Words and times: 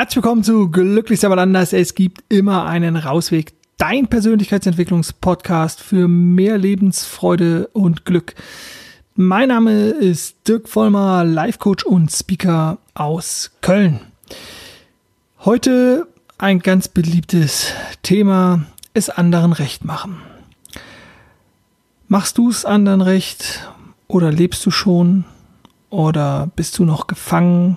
Herzlich 0.00 0.24
willkommen 0.24 0.42
zu 0.42 0.70
Glücklich 0.70 1.26
aber 1.26 1.36
anders. 1.36 1.74
Es 1.74 1.94
gibt 1.94 2.24
immer 2.30 2.64
einen 2.64 2.96
Rausweg. 2.96 3.52
Dein 3.76 4.08
Persönlichkeitsentwicklungspodcast 4.08 5.78
für 5.82 6.08
mehr 6.08 6.56
Lebensfreude 6.56 7.66
und 7.74 8.06
Glück. 8.06 8.34
Mein 9.14 9.48
Name 9.48 9.90
ist 9.90 10.48
Dirk 10.48 10.70
Vollmer, 10.70 11.24
Life 11.24 11.58
Coach 11.58 11.84
und 11.84 12.10
Speaker 12.10 12.78
aus 12.94 13.50
Köln. 13.60 14.00
Heute 15.40 16.06
ein 16.38 16.60
ganz 16.60 16.88
beliebtes 16.88 17.74
Thema, 18.02 18.64
es 18.94 19.10
anderen 19.10 19.52
recht 19.52 19.84
machen. 19.84 20.16
Machst 22.08 22.38
du 22.38 22.48
es 22.48 22.64
anderen 22.64 23.02
recht 23.02 23.68
oder 24.08 24.32
lebst 24.32 24.64
du 24.64 24.70
schon 24.70 25.26
oder 25.90 26.48
bist 26.56 26.78
du 26.78 26.86
noch 26.86 27.06
gefangen? 27.06 27.76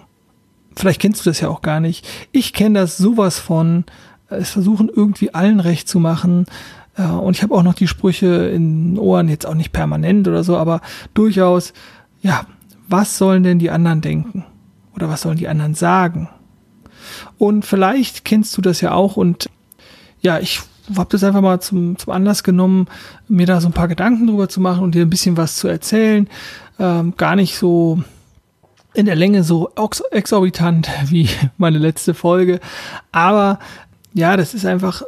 Vielleicht 0.75 1.01
kennst 1.01 1.25
du 1.25 1.29
das 1.29 1.39
ja 1.39 1.49
auch 1.49 1.61
gar 1.61 1.79
nicht. 1.79 2.07
Ich 2.31 2.53
kenne 2.53 2.79
das 2.79 2.97
sowas 2.97 3.39
von, 3.39 3.85
es 4.29 4.49
versuchen 4.49 4.89
irgendwie 4.89 5.33
allen 5.33 5.59
recht 5.59 5.87
zu 5.87 5.99
machen. 5.99 6.45
Äh, 6.97 7.03
und 7.03 7.35
ich 7.35 7.43
habe 7.43 7.53
auch 7.53 7.63
noch 7.63 7.73
die 7.73 7.87
Sprüche 7.87 8.47
in 8.47 8.93
den 8.93 8.99
Ohren, 8.99 9.29
jetzt 9.29 9.45
auch 9.45 9.55
nicht 9.55 9.71
permanent 9.71 10.27
oder 10.27 10.43
so, 10.43 10.57
aber 10.57 10.81
durchaus, 11.13 11.73
ja, 12.21 12.45
was 12.87 13.17
sollen 13.17 13.43
denn 13.43 13.59
die 13.59 13.71
anderen 13.71 14.01
denken? 14.01 14.45
Oder 14.95 15.09
was 15.09 15.21
sollen 15.21 15.37
die 15.37 15.47
anderen 15.47 15.75
sagen? 15.75 16.29
Und 17.37 17.65
vielleicht 17.65 18.25
kennst 18.25 18.55
du 18.57 18.61
das 18.61 18.81
ja 18.81 18.93
auch 18.93 19.17
und 19.17 19.49
ja, 20.21 20.39
ich 20.39 20.61
habe 20.95 21.09
das 21.09 21.23
einfach 21.23 21.41
mal 21.41 21.59
zum, 21.61 21.97
zum 21.97 22.13
Anlass 22.13 22.43
genommen, 22.43 22.87
mir 23.27 23.45
da 23.45 23.61
so 23.61 23.67
ein 23.67 23.73
paar 23.73 23.87
Gedanken 23.87 24.27
drüber 24.27 24.49
zu 24.49 24.61
machen 24.61 24.83
und 24.83 24.95
dir 24.95 25.05
ein 25.05 25.09
bisschen 25.09 25.37
was 25.37 25.55
zu 25.55 25.67
erzählen. 25.67 26.27
Ähm, 26.79 27.13
gar 27.17 27.35
nicht 27.35 27.57
so 27.57 28.03
in 28.93 29.05
der 29.05 29.15
Länge 29.15 29.43
so 29.43 29.71
exorbitant 30.11 30.89
wie 31.05 31.29
meine 31.57 31.77
letzte 31.77 32.13
Folge. 32.13 32.59
Aber 33.11 33.59
ja, 34.13 34.37
das 34.37 34.53
ist 34.53 34.65
einfach 34.65 35.03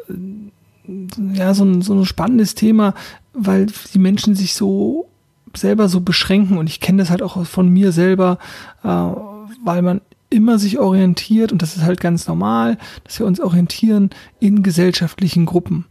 ja 1.34 1.54
so 1.54 1.64
ein, 1.64 1.82
so 1.82 1.94
ein 1.94 2.06
spannendes 2.06 2.56
Thema, 2.56 2.94
weil 3.34 3.68
die 3.94 4.00
Menschen 4.00 4.36
sich 4.36 4.54
so 4.54 5.08
selber 5.56 5.88
so 5.88 6.02
beschränken 6.02 6.58
und 6.58 6.68
ich 6.68 6.80
kenne 6.80 7.00
das 7.00 7.10
halt 7.10 7.22
auch 7.22 7.46
von 7.46 7.70
mir 7.70 7.92
selber, 7.92 8.40
äh, 8.84 8.88
weil 8.88 9.82
man 9.82 10.02
immer 10.30 10.60
sich 10.60 10.80
orientiert 10.80 11.52
und 11.52 11.62
das 11.62 11.78
ist 11.78 11.84
halt 11.84 12.00
ganz 12.00 12.28
normal, 12.28 12.78
dass 13.04 13.20
wir 13.20 13.26
uns 13.26 13.40
orientieren 13.40 14.10
in 14.40 14.64
gesellschaftlichen 14.64 15.46
Gruppen. 15.46 15.86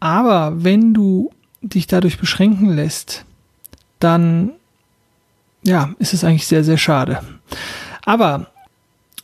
Aber 0.00 0.62
wenn 0.62 0.94
du 0.94 1.30
dich 1.62 1.86
dadurch 1.86 2.18
beschränken 2.18 2.74
lässt, 2.74 3.24
dann 3.98 4.52
ja, 5.62 5.90
ist 5.98 6.14
es 6.14 6.24
eigentlich 6.24 6.46
sehr, 6.46 6.64
sehr 6.64 6.78
schade. 6.78 7.20
Aber 8.04 8.46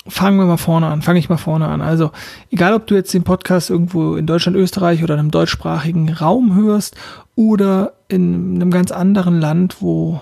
fangen 0.06 0.38
wir 0.38 0.44
mal 0.46 0.56
vorne 0.56 0.88
an, 0.88 1.02
fange 1.02 1.18
ich 1.18 1.28
mal 1.28 1.36
vorne 1.36 1.66
an. 1.66 1.80
Also, 1.80 2.10
egal 2.50 2.74
ob 2.74 2.86
du 2.86 2.94
jetzt 2.94 3.14
den 3.14 3.24
Podcast 3.24 3.70
irgendwo 3.70 4.16
in 4.16 4.26
Deutschland, 4.26 4.56
Österreich 4.56 5.02
oder 5.02 5.14
in 5.14 5.20
einem 5.20 5.30
deutschsprachigen 5.30 6.12
Raum 6.12 6.54
hörst 6.54 6.96
oder 7.34 7.94
in 8.08 8.56
einem 8.56 8.70
ganz 8.70 8.90
anderen 8.90 9.40
Land, 9.40 9.80
wo 9.80 10.20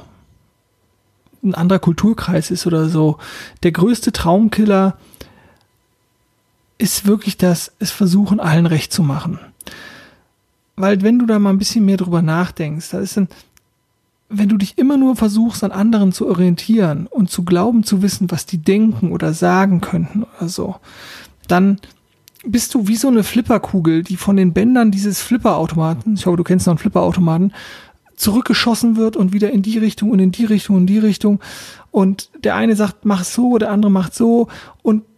ein 1.42 1.54
anderer 1.54 1.80
Kulturkreis 1.80 2.50
ist 2.50 2.66
oder 2.66 2.88
so, 2.88 3.18
der 3.64 3.72
größte 3.72 4.12
Traumkiller 4.12 4.96
ist 6.78 7.06
wirklich 7.06 7.36
das, 7.36 7.72
es 7.78 7.90
versuchen, 7.90 8.40
allen 8.40 8.66
recht 8.66 8.92
zu 8.92 9.02
machen. 9.02 9.40
Weil 10.76 11.02
wenn 11.02 11.18
du 11.18 11.26
da 11.26 11.38
mal 11.38 11.50
ein 11.50 11.58
bisschen 11.58 11.84
mehr 11.84 11.96
drüber 11.96 12.22
nachdenkst, 12.22 12.90
da 12.90 13.00
ist 13.00 13.18
ein, 13.18 13.28
wenn 14.32 14.48
du 14.48 14.56
dich 14.56 14.78
immer 14.78 14.96
nur 14.96 15.14
versuchst, 15.14 15.62
an 15.62 15.72
anderen 15.72 16.12
zu 16.12 16.26
orientieren 16.26 17.06
und 17.06 17.30
zu 17.30 17.44
glauben 17.44 17.84
zu 17.84 18.02
wissen, 18.02 18.30
was 18.30 18.46
die 18.46 18.58
denken 18.58 19.12
oder 19.12 19.34
sagen 19.34 19.80
könnten 19.80 20.24
oder 20.24 20.48
so, 20.48 20.76
dann 21.48 21.78
bist 22.44 22.74
du 22.74 22.88
wie 22.88 22.96
so 22.96 23.08
eine 23.08 23.22
Flipperkugel, 23.22 24.02
die 24.02 24.16
von 24.16 24.36
den 24.36 24.52
Bändern 24.52 24.90
dieses 24.90 25.20
Flipperautomaten, 25.20 26.14
ich 26.14 26.26
hoffe, 26.26 26.38
du 26.38 26.44
kennst 26.44 26.66
noch 26.66 26.72
einen 26.72 26.78
Flipperautomaten, 26.78 27.52
zurückgeschossen 28.16 28.96
wird 28.96 29.16
und 29.16 29.32
wieder 29.32 29.50
in 29.50 29.62
die 29.62 29.78
Richtung 29.78 30.10
und 30.10 30.18
in 30.18 30.32
die 30.32 30.44
Richtung 30.44 30.76
und 30.76 30.82
in 30.82 30.86
die 30.86 30.98
Richtung. 30.98 31.40
Und 31.90 32.30
der 32.44 32.54
eine 32.54 32.76
sagt, 32.76 33.04
mach 33.04 33.24
so, 33.24 33.58
der 33.58 33.70
andere 33.70 33.90
macht 33.90 34.14
so. 34.14 34.48
Und 34.82 35.11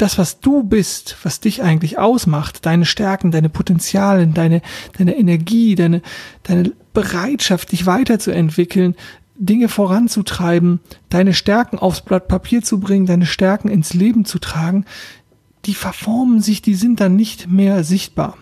das, 0.00 0.18
was 0.18 0.40
du 0.40 0.62
bist, 0.62 1.16
was 1.22 1.40
dich 1.40 1.62
eigentlich 1.62 1.98
ausmacht, 1.98 2.64
deine 2.64 2.86
Stärken, 2.86 3.30
deine 3.30 3.48
Potenzialen, 3.50 4.32
deine, 4.32 4.62
deine 4.96 5.16
Energie, 5.16 5.74
deine, 5.74 6.00
deine 6.42 6.72
Bereitschaft, 6.94 7.72
dich 7.72 7.86
weiterzuentwickeln, 7.86 8.94
Dinge 9.36 9.68
voranzutreiben, 9.68 10.80
deine 11.08 11.34
Stärken 11.34 11.78
aufs 11.78 12.02
Blatt 12.02 12.28
Papier 12.28 12.62
zu 12.62 12.80
bringen, 12.80 13.06
deine 13.06 13.26
Stärken 13.26 13.68
ins 13.68 13.92
Leben 13.92 14.24
zu 14.24 14.38
tragen, 14.38 14.86
die 15.66 15.74
verformen 15.74 16.40
sich, 16.40 16.62
die 16.62 16.74
sind 16.74 17.00
dann 17.00 17.16
nicht 17.16 17.48
mehr 17.48 17.84
sichtbar. 17.84 18.38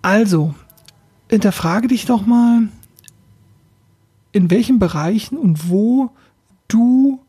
Also, 0.00 0.54
hinterfrage 1.28 1.88
dich 1.88 2.06
doch 2.06 2.24
mal, 2.24 2.68
in 4.32 4.50
welchen 4.50 4.78
Bereichen 4.78 5.36
und 5.36 5.68
wo 5.68 6.10
du 6.68 7.20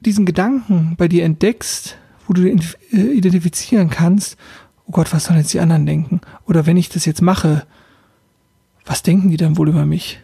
diesen 0.00 0.26
Gedanken 0.26 0.94
bei 0.96 1.08
dir 1.08 1.24
entdeckst, 1.24 1.96
wo 2.26 2.32
du 2.32 2.42
äh, 2.42 2.56
identifizieren 2.92 3.90
kannst, 3.90 4.36
oh 4.86 4.92
Gott, 4.92 5.12
was 5.12 5.24
sollen 5.24 5.38
jetzt 5.38 5.52
die 5.52 5.60
anderen 5.60 5.86
denken? 5.86 6.20
Oder 6.46 6.66
wenn 6.66 6.76
ich 6.76 6.88
das 6.88 7.04
jetzt 7.04 7.22
mache, 7.22 7.66
was 8.84 9.02
denken 9.02 9.30
die 9.30 9.36
dann 9.36 9.56
wohl 9.56 9.68
über 9.68 9.84
mich? 9.84 10.20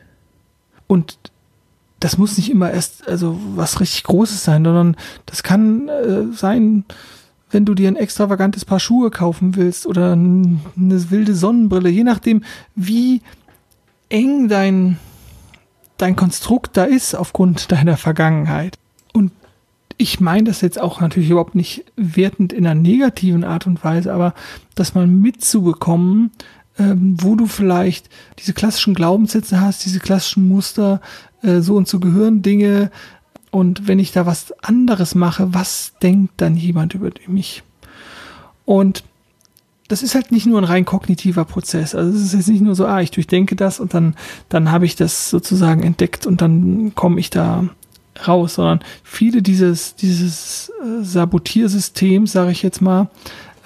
Und 0.87 1.19
das 2.01 2.19
muss 2.19 2.37
nicht 2.37 2.51
immer 2.51 2.71
erst 2.71 3.09
also 3.09 3.39
was 3.55 3.81
richtig 3.81 4.05
Großes 4.05 4.45
sein, 4.45 4.65
sondern 4.65 4.97
das 5.27 5.43
kann 5.43 5.89
äh, 5.89 6.33
sein, 6.33 6.85
wenn 7.51 7.65
du 7.65 7.75
dir 7.75 7.89
ein 7.89 7.97
extravagantes 7.97 8.65
Paar 8.65 8.81
Schuhe 8.81 9.11
kaufen 9.11 9.57
willst 9.57 9.87
oder 9.87 10.13
eine 10.13 10.61
wilde 11.11 11.35
Sonnenbrille, 11.35 11.89
je 11.89 12.05
nachdem, 12.05 12.43
wie 12.75 13.23
eng 14.09 14.49
dein, 14.49 14.99
dein 15.97 16.17
Konstrukt 16.17 16.77
da 16.77 16.85
ist 16.85 17.15
aufgrund 17.15 17.73
deiner 17.73 17.97
Vergangenheit. 17.97 18.77
Ich 19.97 20.21
meine 20.21 20.45
das 20.45 20.61
jetzt 20.61 20.81
auch 20.81 21.01
natürlich 21.01 21.31
überhaupt 21.31 21.55
nicht 21.55 21.85
wertend 21.97 22.53
in 22.53 22.67
einer 22.67 22.81
negativen 22.81 23.45
Art 23.45 23.67
und 23.67 23.85
Weise, 23.85 24.13
aber 24.13 24.35
das 24.75 24.95
mal 24.95 25.07
mitzubekommen, 25.07 26.33
ähm, 26.79 27.17
wo 27.21 27.37
du 27.37 27.47
vielleicht 27.47 28.09
diese 28.41 28.53
klassischen 28.53 28.95
Glaubenssätze 28.95 29.61
hast, 29.61 29.85
diese 29.85 30.01
klassischen 30.01 30.49
Muster, 30.49 31.01
äh, 31.43 31.61
so 31.61 31.77
und 31.77 31.87
so 31.87 32.01
gehören 32.01 32.43
Dinge. 32.43 32.91
Und 33.51 33.87
wenn 33.87 34.01
ich 34.01 34.11
da 34.11 34.27
was 34.27 34.53
anderes 34.63 35.15
mache, 35.15 35.55
was 35.55 35.93
denkt 36.03 36.35
dann 36.39 36.57
jemand 36.57 36.95
über 36.95 37.11
mich? 37.29 37.63
Und 38.65 39.05
das 39.89 40.03
ist 40.03 40.15
halt 40.15 40.33
nicht 40.33 40.47
nur 40.47 40.61
ein 40.61 40.65
rein 40.65 40.85
kognitiver 40.85 41.45
Prozess. 41.45 41.95
Also 41.95 42.17
es 42.17 42.25
ist 42.25 42.33
jetzt 42.35 42.49
nicht 42.49 42.63
nur 42.63 42.75
so, 42.75 42.87
ah, 42.87 43.01
ich 43.01 43.11
durchdenke 43.11 43.55
das 43.55 43.79
und 43.79 43.95
dann, 43.95 44.17
dann 44.49 44.73
habe 44.73 44.87
ich 44.87 44.97
das 44.97 45.31
sozusagen 45.31 45.83
entdeckt 45.83 46.27
und 46.27 46.41
dann 46.41 46.95
komme 46.95 47.21
ich 47.21 47.31
da 47.31 47.69
raus, 48.27 48.55
sondern 48.55 48.81
viele 49.03 49.43
dieses, 49.43 49.97
dieses 49.97 50.71
äh, 50.83 51.03
Sabotiersystems, 51.03 52.33
sage 52.33 52.53
ich 52.53 52.63
jetzt 52.63 52.81
mal, 52.81 53.09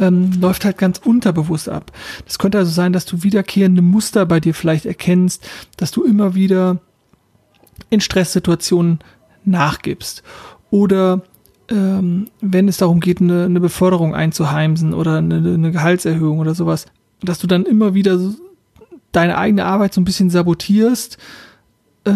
ähm, 0.00 0.32
läuft 0.41 0.64
halt 0.64 0.78
ganz 0.78 0.98
unterbewusst 0.98 1.69
ab. 1.69 1.92
Das 2.25 2.38
könnte 2.38 2.58
also 2.58 2.70
sein, 2.70 2.92
dass 2.92 3.04
du 3.04 3.22
wiederkehrende 3.22 3.82
Muster 3.82 4.26
bei 4.26 4.41
dir 4.41 4.54
vielleicht 4.54 4.87
erkennst, 4.87 5.48
dass 5.76 5.91
du 5.91 6.04
immer 6.04 6.34
wieder 6.34 6.78
in 7.91 8.00
Stresssituationen 8.00 9.00
nachgibst. 9.44 10.22
Oder 10.70 11.22
ähm, 11.70 12.26
wenn 12.41 12.69
es 12.69 12.78
darum 12.78 13.00
geht, 13.00 13.20
eine, 13.20 13.44
eine 13.44 13.60
Beförderung 13.60 14.14
einzuheimsen 14.14 14.94
oder 14.94 15.19
eine, 15.19 15.37
eine 15.37 15.73
Gehaltserhöhung 15.73 16.38
oder 16.38 16.55
sowas, 16.55 16.87
dass 17.23 17.38
du 17.38 17.46
dann 17.46 17.64
immer 17.64 17.94
wieder 17.94 18.19
deine 19.12 19.38
eigene 19.38 19.64
Arbeit 19.64 19.94
so 19.94 20.00
ein 20.00 20.05
bisschen 20.05 20.31
sabotierst, 20.31 21.19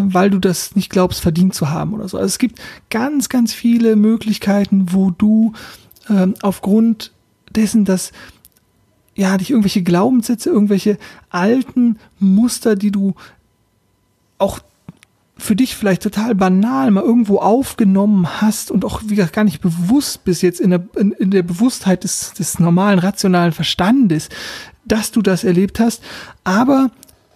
weil 0.04 0.30
du 0.30 0.38
das 0.38 0.76
nicht 0.76 0.90
glaubst, 0.90 1.20
verdient 1.20 1.54
zu 1.54 1.70
haben 1.70 1.94
oder 1.94 2.08
so. 2.08 2.16
Also 2.16 2.26
es 2.26 2.38
gibt 2.38 2.60
ganz, 2.90 3.28
ganz 3.28 3.52
viele 3.52 3.96
Möglichkeiten, 3.96 4.86
wo 4.90 5.10
du 5.10 5.52
ähm, 6.08 6.34
aufgrund 6.42 7.12
dessen, 7.50 7.84
dass 7.84 8.12
ja 9.14 9.36
dich 9.36 9.50
irgendwelche 9.50 9.82
Glaubenssätze, 9.82 10.50
irgendwelche 10.50 10.98
alten 11.30 11.98
Muster, 12.18 12.76
die 12.76 12.90
du 12.90 13.14
auch 14.38 14.60
für 15.38 15.56
dich 15.56 15.74
vielleicht 15.74 16.02
total 16.02 16.34
banal 16.34 16.90
mal 16.90 17.02
irgendwo 17.02 17.38
aufgenommen 17.38 18.40
hast 18.40 18.70
und 18.70 18.84
auch 18.84 19.02
wie 19.06 19.16
gar 19.16 19.44
nicht 19.44 19.60
bewusst 19.60 20.24
bist 20.24 20.42
jetzt 20.42 20.60
in 20.60 20.70
der, 20.70 20.84
in, 20.96 21.12
in 21.12 21.30
der 21.30 21.42
Bewusstheit 21.42 22.04
des, 22.04 22.32
des 22.34 22.58
normalen 22.58 22.98
rationalen 22.98 23.52
Verstandes, 23.52 24.28
dass 24.84 25.10
du 25.10 25.20
das 25.20 25.44
erlebt 25.44 25.80
hast, 25.80 26.02
aber 26.44 26.90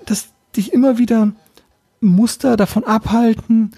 dass 0.05 0.29
dich 0.56 0.73
immer 0.73 0.99
wieder 0.99 1.32
Muster 2.08 2.56
davon 2.56 2.85
abhalten, 2.85 3.73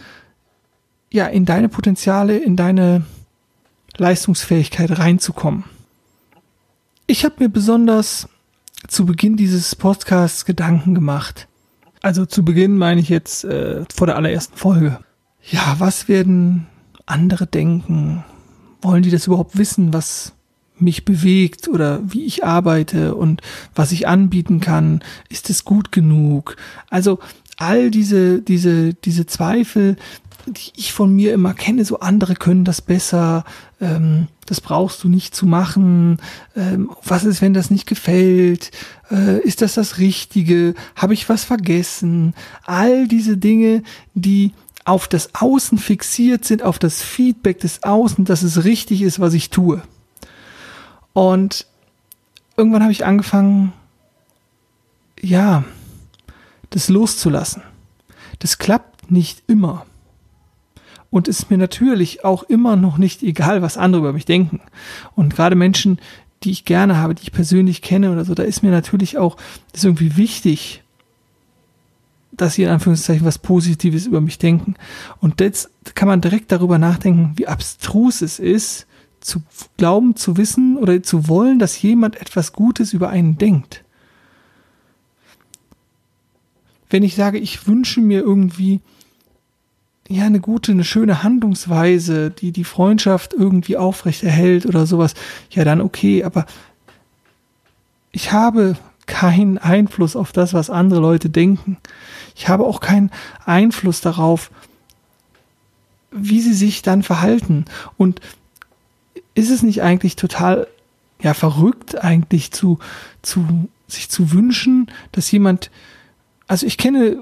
ja, 1.11 1.27
in 1.27 1.45
deine 1.45 1.69
Potenziale, 1.69 2.37
in 2.37 2.57
deine 2.57 3.05
Leistungsfähigkeit 3.97 4.99
reinzukommen. 4.99 5.65
Ich 7.07 7.25
habe 7.25 7.37
mir 7.39 7.49
besonders 7.49 8.29
zu 8.87 9.07
Beginn 9.07 9.37
dieses 9.37 9.75
Podcasts 9.75 10.45
Gedanken 10.45 10.95
gemacht. 10.95 11.49
Also 12.03 12.27
zu 12.27 12.45
Beginn 12.45 12.77
meine 12.77 13.01
ich 13.01 13.09
jetzt 13.09 13.45
äh, 13.45 13.85
vor 13.93 14.07
der 14.07 14.17
allerersten 14.17 14.57
Folge. 14.57 15.01
Ja, 15.51 15.77
was 15.79 16.09
werden 16.09 16.67
andere 17.07 17.47
denken? 17.47 18.25
Wollen 18.83 19.03
die 19.03 19.11
das 19.11 19.27
überhaupt 19.27 19.57
wissen, 19.59 19.93
was 19.93 20.33
mich 20.79 21.05
bewegt 21.05 21.67
oder 21.67 22.01
wie 22.05 22.25
ich 22.25 22.45
arbeite 22.45 23.15
und 23.15 23.43
was 23.75 23.91
ich 23.91 24.07
anbieten 24.07 24.61
kann? 24.61 25.03
Ist 25.29 25.51
es 25.51 25.65
gut 25.65 25.91
genug? 25.91 26.57
Also 26.89 27.19
all 27.59 27.91
diese, 27.91 28.41
diese, 28.41 28.95
diese 28.95 29.27
Zweifel, 29.27 29.97
die 30.47 30.73
ich 30.77 30.93
von 30.93 31.15
mir 31.15 31.35
immer 31.35 31.53
kenne, 31.53 31.85
so 31.85 32.01
andere 32.01 32.35
können 32.35 32.65
das 32.65 32.81
besser, 32.81 33.45
ähm, 33.81 34.29
das 34.47 34.61
brauchst 34.61 35.05
du 35.05 35.09
nicht 35.09 35.35
zu 35.35 35.45
machen, 35.45 36.19
ähm, 36.57 36.91
was 37.05 37.25
ist, 37.25 37.43
wenn 37.43 37.53
das 37.53 37.71
nicht 37.71 37.87
gefällt, 37.87 38.71
äh, 39.11 39.41
ist 39.41 39.61
das 39.61 39.75
das 39.75 39.99
Richtige, 39.99 40.75
habe 40.97 41.15
ich 41.15 41.29
was 41.29 41.45
vergessen, 41.45 42.35
all 42.65 43.07
diese 43.09 43.37
Dinge, 43.37 43.83
die 44.15 44.53
auf 44.85 45.07
das 45.07 45.35
Außen 45.35 45.77
fixiert 45.77 46.47
sind, 46.47 46.63
auf 46.63 46.79
das 46.79 47.03
Feedback 47.03 47.61
des 47.61 47.83
Außen, 47.83 48.25
dass 48.25 48.43
es 48.43 48.65
richtig 48.65 49.03
ist, 49.03 49.21
was 49.21 49.35
ich 49.35 49.51
tue. 49.51 49.83
Und 51.13 51.67
irgendwann 52.57 52.83
habe 52.83 52.93
ich 52.93 53.05
angefangen, 53.05 53.73
ja, 55.21 55.65
das 56.71 56.89
loszulassen. 56.89 57.63
Das 58.39 58.59
klappt 58.59 59.11
nicht 59.11 59.43
immer. 59.47 59.87
Und 61.11 61.27
ist 61.27 61.51
mir 61.51 61.57
natürlich 61.57 62.25
auch 62.25 62.43
immer 62.43 62.77
noch 62.77 62.99
nicht 62.99 63.23
egal, 63.23 63.63
was 63.63 63.79
andere 63.79 64.01
über 64.01 64.13
mich 64.13 64.27
denken. 64.27 64.61
Und 65.15 65.35
gerade 65.35 65.57
Menschen, 65.57 65.99
die 66.43 66.51
ich 66.51 66.65
gerne 66.65 66.99
habe, 66.99 67.15
die 67.15 67.23
ich 67.23 67.33
persönlich 67.33 67.83
kenne 67.83 68.13
oder 68.13 68.25
so, 68.25 68.35
da 68.35 68.43
ist 68.43 68.63
mir 68.63 68.71
natürlich 68.71 69.17
auch, 69.17 69.37
das 69.73 69.81
ist 69.81 69.85
irgendwie 69.85 70.17
wichtig, 70.17 70.83
dass 72.33 72.55
sie 72.55 72.63
in 72.63 72.69
Anführungszeichen 72.69 73.27
was 73.27 73.39
Positives 73.39 74.07
über 74.07 74.21
mich 74.21 74.39
denken. 74.39 74.75
Und 75.21 75.41
jetzt 75.41 75.71
kann 75.95 76.09
man 76.09 76.21
direkt 76.21 76.53
darüber 76.53 76.79
nachdenken, 76.79 77.33
wie 77.37 77.49
abstrus 77.49 78.23
es 78.23 78.39
ist, 78.39 78.87
zu 79.21 79.43
glauben, 79.77 80.15
zu 80.15 80.37
wissen 80.37 80.77
oder 80.77 81.03
zu 81.03 81.27
wollen, 81.29 81.59
dass 81.59 81.81
jemand 81.83 82.21
etwas 82.21 82.53
Gutes 82.53 82.93
über 82.93 83.09
einen 83.09 83.39
denkt. 83.39 83.83
Wenn 86.91 87.03
ich 87.03 87.15
sage, 87.15 87.39
ich 87.39 87.67
wünsche 87.67 88.01
mir 88.01 88.21
irgendwie 88.21 88.81
ja 90.09 90.25
eine 90.25 90.41
gute, 90.41 90.73
eine 90.73 90.85
schöne 90.85 91.23
Handlungsweise, 91.23 92.31
die 92.31 92.53
die 92.53 92.65
Freundschaft 92.65 93.35
irgendwie 93.35 93.77
aufrecht 93.77 94.23
erhält 94.23 94.65
oder 94.67 94.87
sowas, 94.87 95.15
ja 95.51 95.65
dann 95.65 95.81
okay, 95.81 96.25
aber 96.25 96.47
ich 98.11 98.33
habe 98.33 98.77
keinen 99.07 99.59
Einfluss 99.59 100.17
auf 100.17 100.33
das, 100.33 100.55
was 100.55 100.71
andere 100.71 101.01
Leute 101.01 101.31
denken. 101.31 101.79
Ich 102.35 102.49
habe 102.49 102.65
auch 102.65 102.81
keinen 102.81 103.11
Einfluss 103.45 104.01
darauf, 104.01 104.51
wie 106.11 106.41
sie 106.41 106.55
sich 106.55 106.83
dann 106.83 107.03
verhalten. 107.03 107.65
Und 107.97 108.21
ist 109.35 109.51
es 109.51 109.63
nicht 109.63 109.83
eigentlich 109.83 110.17
total 110.17 110.67
ja 111.21 111.35
verrückt 111.35 112.03
eigentlich 112.03 112.53
zu 112.53 112.79
zu 113.23 113.69
sich 113.89 114.09
zu 114.09 114.33
wünschen, 114.33 114.91
dass 115.13 115.31
jemand 115.31 115.71
also 116.49 116.67
ich 116.67 116.77
kenne 116.77 117.19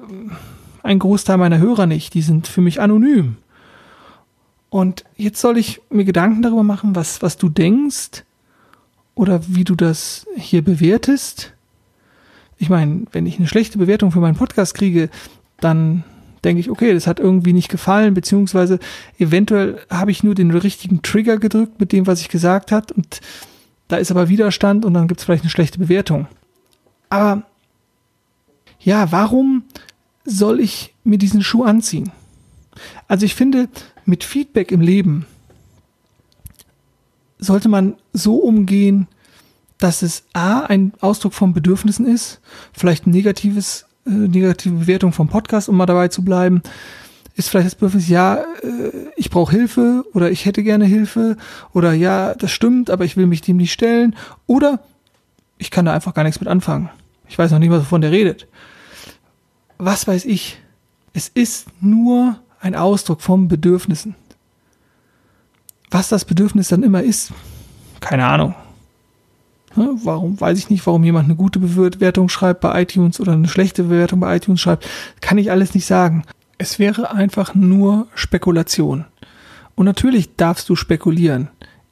einen 0.82 0.98
Großteil 0.98 1.36
meiner 1.36 1.58
Hörer 1.58 1.86
nicht, 1.86 2.14
die 2.14 2.22
sind 2.22 2.46
für 2.46 2.62
mich 2.62 2.80
anonym. 2.80 3.36
Und 4.70 5.04
jetzt 5.16 5.40
soll 5.40 5.58
ich 5.58 5.82
mir 5.90 6.04
Gedanken 6.04 6.42
darüber 6.42 6.62
machen, 6.62 6.96
was 6.96 7.20
was 7.20 7.36
du 7.36 7.50
denkst 7.50 8.24
oder 9.14 9.40
wie 9.46 9.64
du 9.64 9.74
das 9.74 10.26
hier 10.36 10.62
bewertest 10.62 11.52
ich 12.58 12.70
meine, 12.70 13.02
wenn 13.12 13.26
ich 13.26 13.38
eine 13.38 13.48
schlechte 13.48 13.78
Bewertung 13.78 14.10
für 14.10 14.20
meinen 14.20 14.36
Podcast 14.36 14.74
kriege, 14.74 15.10
dann 15.60 16.04
denke 16.44 16.60
ich, 16.60 16.70
okay, 16.70 16.94
das 16.94 17.06
hat 17.06 17.20
irgendwie 17.20 17.52
nicht 17.52 17.68
gefallen, 17.68 18.14
beziehungsweise 18.14 18.78
eventuell 19.18 19.80
habe 19.90 20.10
ich 20.10 20.22
nur 20.22 20.34
den 20.34 20.50
richtigen 20.50 21.02
Trigger 21.02 21.38
gedrückt 21.38 21.80
mit 21.80 21.92
dem, 21.92 22.06
was 22.06 22.20
ich 22.20 22.28
gesagt 22.28 22.72
hat 22.72 22.92
und 22.92 23.20
da 23.88 23.96
ist 23.96 24.10
aber 24.10 24.28
Widerstand 24.28 24.84
und 24.84 24.94
dann 24.94 25.06
gibt 25.06 25.20
es 25.20 25.24
vielleicht 25.24 25.44
eine 25.44 25.50
schlechte 25.50 25.78
Bewertung. 25.78 26.26
Aber 27.08 27.44
ja, 28.86 29.10
warum 29.10 29.64
soll 30.24 30.60
ich 30.60 30.94
mir 31.02 31.18
diesen 31.18 31.42
Schuh 31.42 31.64
anziehen? 31.64 32.12
Also 33.08 33.26
ich 33.26 33.34
finde, 33.34 33.68
mit 34.04 34.22
Feedback 34.22 34.70
im 34.70 34.80
Leben 34.80 35.26
sollte 37.38 37.68
man 37.68 37.96
so 38.12 38.36
umgehen, 38.36 39.08
dass 39.78 40.02
es 40.02 40.22
A, 40.34 40.60
ein 40.60 40.92
Ausdruck 41.00 41.34
von 41.34 41.52
Bedürfnissen 41.52 42.06
ist, 42.06 42.40
vielleicht 42.72 43.06
ein 43.06 43.10
negatives, 43.10 43.86
äh, 44.06 44.10
negative 44.10 44.76
Bewertung 44.76 45.12
vom 45.12 45.28
Podcast, 45.28 45.68
um 45.68 45.76
mal 45.76 45.86
dabei 45.86 46.06
zu 46.06 46.24
bleiben, 46.24 46.62
ist 47.34 47.48
vielleicht 47.48 47.66
das 47.66 47.74
Bedürfnis, 47.74 48.08
ja, 48.08 48.36
äh, 48.62 48.92
ich 49.16 49.30
brauche 49.30 49.50
Hilfe 49.50 50.04
oder 50.14 50.30
ich 50.30 50.46
hätte 50.46 50.62
gerne 50.62 50.84
Hilfe 50.84 51.36
oder 51.72 51.92
ja, 51.92 52.36
das 52.36 52.52
stimmt, 52.52 52.88
aber 52.88 53.04
ich 53.04 53.16
will 53.16 53.26
mich 53.26 53.40
dem 53.40 53.56
nicht 53.56 53.72
stellen 53.72 54.14
oder 54.46 54.78
ich 55.58 55.72
kann 55.72 55.86
da 55.86 55.92
einfach 55.92 56.14
gar 56.14 56.22
nichts 56.22 56.40
mit 56.40 56.48
anfangen. 56.48 56.88
Ich 57.28 57.36
weiß 57.36 57.50
noch 57.50 57.58
nicht, 57.58 57.70
was 57.70 57.80
wovon 57.80 58.00
der 58.00 58.12
redet. 58.12 58.46
Was 59.78 60.06
weiß 60.06 60.24
ich? 60.24 60.58
Es 61.12 61.28
ist 61.28 61.68
nur 61.80 62.38
ein 62.60 62.74
Ausdruck 62.74 63.20
von 63.20 63.48
Bedürfnissen. 63.48 64.14
Was 65.90 66.08
das 66.08 66.24
Bedürfnis 66.24 66.68
dann 66.68 66.82
immer 66.82 67.02
ist, 67.02 67.32
keine 68.00 68.26
Ahnung. 68.26 68.54
Warum 69.74 70.40
weiß 70.40 70.58
ich 70.58 70.70
nicht, 70.70 70.86
warum 70.86 71.04
jemand 71.04 71.26
eine 71.26 71.36
gute 71.36 71.58
Bewertung 71.58 72.28
schreibt 72.28 72.60
bei 72.62 72.82
iTunes 72.82 73.20
oder 73.20 73.32
eine 73.32 73.48
schlechte 73.48 73.84
Bewertung 73.84 74.20
bei 74.20 74.36
iTunes 74.36 74.60
schreibt. 74.60 74.88
Kann 75.20 75.36
ich 75.36 75.50
alles 75.50 75.74
nicht 75.74 75.84
sagen. 75.84 76.24
Es 76.56 76.78
wäre 76.78 77.10
einfach 77.10 77.54
nur 77.54 78.06
Spekulation. 78.14 79.04
Und 79.74 79.84
natürlich 79.84 80.34
darfst 80.36 80.68
du 80.70 80.76
spekulieren. 80.76 81.48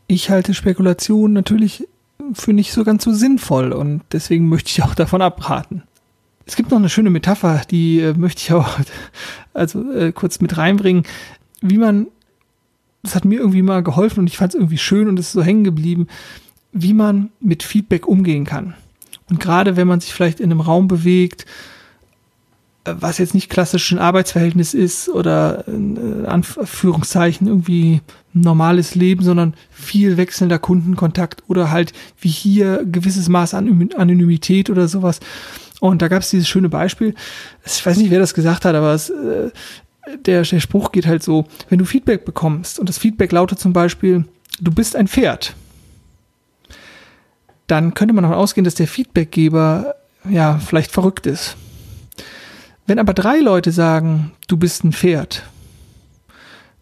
Ich 0.07 0.31
halte 0.31 0.55
Spekulation 0.55 1.35
natürlich 1.35 1.87
für 2.33 2.55
nicht 2.55 2.73
so 2.73 2.85
ganz 2.85 3.05
so 3.05 3.13
sinnvoll 3.13 3.73
und 3.73 4.03
deswegen 4.13 4.49
möchte 4.49 4.71
ich 4.71 4.83
auch 4.83 4.95
davon 4.95 5.21
abraten. 5.21 5.83
Es 6.47 6.57
gibt 6.57 6.71
noch 6.71 6.79
eine 6.79 6.89
schöne 6.89 7.11
Metapher, 7.11 7.63
die 7.71 8.01
äh, 8.01 8.15
möchte 8.15 8.43
ich 8.43 8.53
auch 8.53 8.79
also 9.55 9.93
äh, 9.93 10.13
kurz 10.13 10.41
mit 10.41 10.57
reinbringen, 10.57 11.05
wie 11.61 11.79
man 11.79 12.09
das 13.03 13.15
hat 13.15 13.27
mir 13.27 13.39
irgendwie 13.39 13.61
mal 13.61 13.83
geholfen 13.83 14.21
und 14.21 14.29
ich 14.29 14.39
fand 14.39 14.55
es 14.55 14.59
irgendwie 14.59 14.79
schön 14.79 15.09
und 15.09 15.19
es 15.19 15.27
ist 15.27 15.33
so 15.33 15.43
hängen 15.43 15.63
geblieben 15.63 16.07
wie 16.75 16.93
man 16.93 17.31
mit 17.41 17.63
Feedback 17.63 18.07
umgehen 18.07 18.45
kann. 18.45 18.75
Und 19.31 19.41
gerade 19.41 19.77
wenn 19.77 19.87
man 19.87 20.01
sich 20.01 20.13
vielleicht 20.13 20.41
in 20.41 20.51
einem 20.51 20.61
Raum 20.61 20.89
bewegt, 20.89 21.47
äh, 22.85 22.95
was 22.99 23.19
jetzt 23.19 23.33
nicht 23.33 23.49
klassisch 23.49 23.91
ein 23.93 23.99
Arbeitsverhältnis 23.99 24.75
ist 24.75 25.09
oder 25.09 25.67
in 25.69 26.27
Anführungszeichen 26.27 27.47
irgendwie 27.47 28.03
normales 28.33 28.97
Leben, 28.97 29.23
sondern 29.23 29.55
viel 29.71 30.17
wechselnder 30.17 30.59
Kundenkontakt 30.59 31.45
oder 31.47 31.71
halt 31.71 31.93
wie 32.21 32.29
hier 32.29 32.85
gewisses 32.85 33.29
Maß 33.29 33.55
an 33.55 33.91
Anonymität 33.97 34.69
oder 34.69 34.89
sowas. 34.89 35.21
Und 35.89 36.03
da 36.03 36.09
gab 36.09 36.23
es 36.23 36.31
dieses 36.31 36.49
schöne 36.49 36.69
Beispiel. 36.69 37.15
Ich 37.65 37.85
weiß 37.85 37.99
nicht, 37.99 38.11
wer 38.11 38.21
das 38.21 38.35
gesagt 38.35 38.65
hat, 38.65 38.75
aber 38.75 38.95
es, 38.95 39.11
äh, 39.11 39.51
der, 40.25 40.43
der 40.43 40.61
Spruch 40.61 40.93
geht 40.93 41.07
halt 41.07 41.23
so, 41.23 41.47
wenn 41.69 41.79
du 41.79 41.85
Feedback 41.85 42.25
bekommst 42.25 42.79
und 42.79 42.89
das 42.89 42.99
Feedback 42.99 43.33
lautet 43.33 43.59
zum 43.59 43.73
Beispiel, 43.73 44.25
du 44.61 44.71
bist 44.71 44.97
ein 44.97 45.09
Pferd 45.09 45.55
dann 47.67 47.95
könnte 47.95 48.15
man 48.15 48.23
davon 48.23 48.39
ausgehen, 48.39 48.65
dass 48.65 48.75
der 48.75 48.89
Feedbackgeber 48.89 49.95
ja 50.29 50.59
vielleicht 50.59 50.93
verrückt 50.93 51.27
ist. 51.27 51.57
Wenn 52.87 52.99
aber 52.99 53.15
drei 53.15 53.39
Leute 53.39 53.73
sagen, 53.73 54.33
du 54.47 54.57
bist 54.57 54.85
ein 54.85 54.93
Pferd, 54.93 55.45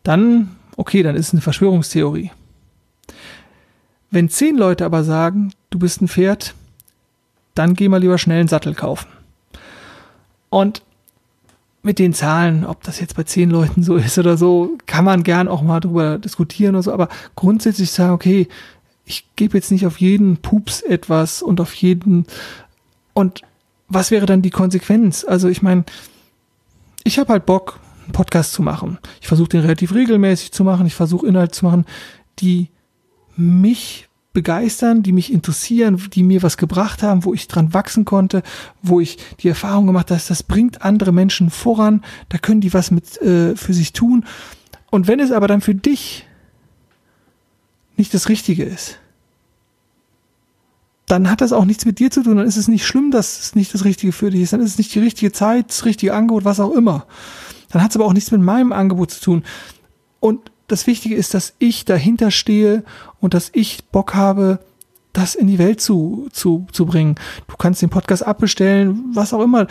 dann, 0.02 0.56
okay, 0.76 1.02
dann 1.02 1.14
ist 1.14 1.28
es 1.28 1.32
eine 1.32 1.42
Verschwörungstheorie. 1.42 2.32
Wenn 4.10 4.28
zehn 4.28 4.56
Leute 4.56 4.84
aber 4.84 5.04
sagen, 5.04 5.52
du 5.70 5.78
bist 5.78 6.02
ein 6.02 6.08
Pferd, 6.08 6.54
dann 7.54 7.74
geh 7.74 7.88
mal 7.88 8.00
lieber 8.00 8.18
schnell 8.18 8.40
einen 8.40 8.48
Sattel 8.48 8.74
kaufen. 8.74 9.08
Und 10.48 10.82
mit 11.82 11.98
den 11.98 12.14
Zahlen, 12.14 12.64
ob 12.64 12.82
das 12.84 13.00
jetzt 13.00 13.16
bei 13.16 13.24
zehn 13.24 13.50
Leuten 13.50 13.82
so 13.82 13.96
ist 13.96 14.18
oder 14.18 14.36
so, 14.36 14.78
kann 14.86 15.04
man 15.04 15.24
gern 15.24 15.48
auch 15.48 15.62
mal 15.62 15.80
drüber 15.80 16.18
diskutieren 16.18 16.74
oder 16.74 16.82
so, 16.84 16.92
aber 16.92 17.08
grundsätzlich 17.34 17.90
sagen, 17.90 18.12
okay, 18.12 18.48
ich 19.04 19.26
gebe 19.34 19.58
jetzt 19.58 19.72
nicht 19.72 19.86
auf 19.86 20.00
jeden 20.00 20.36
Pups 20.36 20.80
etwas 20.80 21.42
und 21.42 21.60
auf 21.60 21.74
jeden 21.74 22.26
und 23.14 23.42
was 23.88 24.10
wäre 24.10 24.26
dann 24.26 24.42
die 24.42 24.50
Konsequenz? 24.50 25.24
Also 25.24 25.48
ich 25.48 25.60
meine, 25.60 25.84
ich 27.04 27.18
habe 27.18 27.32
halt 27.32 27.46
Bock, 27.46 27.78
einen 28.04 28.12
Podcast 28.12 28.52
zu 28.52 28.62
machen. 28.62 28.98
Ich 29.20 29.28
versuche 29.28 29.50
den 29.50 29.60
relativ 29.60 29.92
regelmäßig 29.94 30.52
zu 30.52 30.64
machen. 30.64 30.86
Ich 30.86 30.94
versuche 30.94 31.26
Inhalte 31.26 31.52
zu 31.52 31.64
machen, 31.64 31.84
die 32.38 32.68
mich 33.36 34.08
begeistern, 34.32 35.02
die 35.02 35.12
mich 35.12 35.32
interessieren, 35.32 36.00
die 36.12 36.22
mir 36.22 36.42
was 36.42 36.56
gebracht 36.56 37.02
haben, 37.02 37.24
wo 37.24 37.34
ich 37.34 37.48
dran 37.48 37.74
wachsen 37.74 38.04
konnte, 38.04 38.42
wo 38.82 39.00
ich 39.00 39.18
die 39.40 39.48
Erfahrung 39.48 39.86
gemacht 39.86 40.10
habe, 40.10 40.20
das 40.26 40.42
bringt 40.42 40.82
andere 40.82 41.12
Menschen 41.12 41.50
voran, 41.50 42.02
da 42.28 42.38
können 42.38 42.60
die 42.60 42.72
was 42.72 42.90
mit 42.90 43.20
äh, 43.20 43.56
für 43.56 43.74
sich 43.74 43.92
tun. 43.92 44.24
Und 44.90 45.06
wenn 45.06 45.20
es 45.20 45.32
aber 45.32 45.48
dann 45.48 45.60
für 45.60 45.74
dich 45.74 46.26
nicht 47.96 48.14
das 48.14 48.28
Richtige 48.28 48.64
ist, 48.64 48.98
dann 51.06 51.30
hat 51.30 51.42
das 51.42 51.52
auch 51.52 51.66
nichts 51.66 51.84
mit 51.84 51.98
dir 51.98 52.10
zu 52.10 52.22
tun. 52.22 52.36
Dann 52.36 52.46
ist 52.46 52.56
es 52.56 52.68
nicht 52.68 52.86
schlimm, 52.86 53.10
dass 53.10 53.38
es 53.38 53.54
nicht 53.54 53.74
das 53.74 53.84
Richtige 53.84 54.12
für 54.12 54.30
dich 54.30 54.42
ist. 54.42 54.54
Dann 54.54 54.60
ist 54.60 54.70
es 54.70 54.78
nicht 54.78 54.94
die 54.94 55.00
richtige 55.00 55.32
Zeit, 55.32 55.68
das 55.68 55.84
richtige 55.84 56.14
Angebot, 56.14 56.44
was 56.44 56.58
auch 56.60 56.72
immer. 56.72 57.06
Dann 57.70 57.82
hat 57.82 57.90
es 57.90 57.96
aber 57.96 58.06
auch 58.06 58.12
nichts 58.12 58.30
mit 58.30 58.40
meinem 58.40 58.72
Angebot 58.72 59.10
zu 59.10 59.20
tun. 59.20 59.44
Und 60.20 60.51
das 60.72 60.86
Wichtige 60.86 61.14
ist, 61.14 61.34
dass 61.34 61.54
ich 61.58 61.84
dahinter 61.84 62.30
stehe 62.30 62.82
und 63.20 63.34
dass 63.34 63.50
ich 63.52 63.84
Bock 63.92 64.14
habe, 64.14 64.58
das 65.12 65.34
in 65.34 65.46
die 65.46 65.58
Welt 65.58 65.80
zu, 65.82 66.28
zu, 66.32 66.66
zu 66.72 66.86
bringen. 66.86 67.16
Du 67.46 67.56
kannst 67.56 67.82
den 67.82 67.90
Podcast 67.90 68.26
abbestellen, 68.26 69.10
was 69.12 69.34
auch 69.34 69.42
immer. 69.42 69.66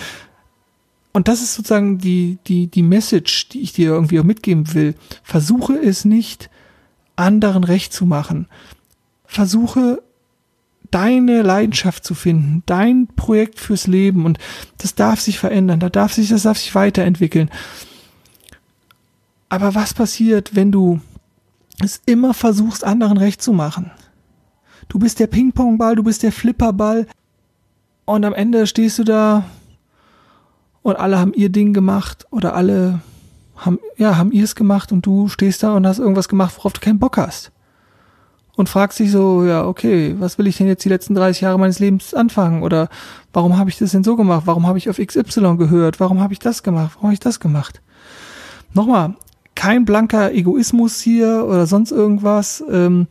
Und 1.12 1.28
das 1.28 1.42
ist 1.42 1.56
sozusagen 1.56 1.98
die, 1.98 2.38
die, 2.46 2.68
die 2.68 2.84
Message, 2.84 3.50
die 3.50 3.62
ich 3.62 3.74
dir 3.74 3.90
irgendwie 3.90 4.20
auch 4.20 4.24
mitgeben 4.24 4.74
will. 4.76 4.94
Versuche 5.24 5.74
es 5.74 6.06
nicht, 6.06 6.50
anderen 7.16 7.64
recht 7.64 7.92
zu 7.94 8.06
machen. 8.06 8.48
Versuche 9.26 10.04
deine 10.92 11.42
Leidenschaft 11.42 12.06
zu 12.06 12.14
finden, 12.14 12.62
dein 12.68 13.08
Projekt 13.08 13.60
fürs 13.60 13.88
Leben 13.88 14.26
und 14.26 14.38
das 14.78 14.94
darf 14.94 15.20
sich 15.20 15.40
verändern, 15.40 15.80
da 15.80 15.90
darf 15.90 16.14
sich, 16.14 16.30
das 16.30 16.44
darf 16.44 16.60
sich 16.60 16.76
weiterentwickeln. 16.76 17.50
Aber 19.52 19.76
was 19.76 19.94
passiert, 19.94 20.56
wenn 20.56 20.72
du 20.72 21.02
es 21.84 22.02
immer 22.06 22.34
versuchst, 22.34 22.86
anderen 22.86 23.18
recht 23.18 23.42
zu 23.42 23.52
machen? 23.52 23.92
Du 24.88 24.98
bist 24.98 25.20
der 25.20 25.28
Ping-Pong-Ball, 25.28 25.98
du 25.98 26.04
bist 26.04 26.24
der 26.24 26.32
Flipperball 26.32 27.06
und 28.06 28.24
am 28.24 28.34
Ende 28.34 28.66
stehst 28.66 28.98
du 28.98 29.04
da 29.04 29.44
und 30.84 30.96
alle 30.96 31.20
haben 31.20 31.34
ihr 31.34 31.50
Ding 31.50 31.74
gemacht 31.74 32.26
oder 32.32 32.56
alle 32.56 33.02
haben, 33.58 33.78
ja, 33.98 34.16
haben 34.16 34.32
ihr 34.32 34.46
es 34.46 34.56
gemacht 34.56 34.94
und 34.94 35.06
du 35.06 35.28
stehst 35.28 35.64
da 35.64 35.76
und 35.76 35.86
hast 35.86 36.00
irgendwas 36.00 36.30
gemacht, 36.30 36.56
worauf 36.56 36.72
du 36.72 36.80
keinen 36.80 37.00
Bock 37.00 37.18
hast 37.18 37.52
und 38.56 38.70
fragt 38.70 38.94
sich 38.94 39.12
so, 39.12 39.44
ja, 39.44 39.66
okay, 39.66 40.16
was 40.18 40.38
will 40.38 40.48
ich 40.48 40.56
denn 40.56 40.68
jetzt 40.68 40.86
die 40.86 40.90
letzten 40.90 41.14
30 41.14 41.42
Jahre 41.42 41.60
meines 41.60 41.80
Lebens 41.80 42.14
anfangen? 42.14 42.64
Oder 42.64 42.88
warum 43.34 43.58
habe 43.58 43.70
ich 43.70 43.78
das 43.78 43.92
denn 43.92 44.06
so 44.06 44.16
gemacht? 44.16 44.44
Warum 44.46 44.66
habe 44.66 44.78
ich 44.78 44.90
auf 44.90 44.96
XY 44.96 45.58
gehört? 45.58 46.00
Warum 46.00 46.22
habe 46.22 46.32
ich 46.32 46.40
das 46.40 46.64
gemacht? 46.64 46.92
Warum 46.94 47.08
habe 47.08 47.14
ich 47.16 47.20
das 47.20 47.42
gemacht? 47.42 47.82
Nochmal, 48.74 49.16
kein 49.62 49.86
blanker 49.86 50.34
Egoismus 50.34 51.02
hier 51.02 51.46
oder 51.48 51.68
sonst 51.68 51.92
irgendwas. 51.92 52.64
Ähm, 52.68 53.06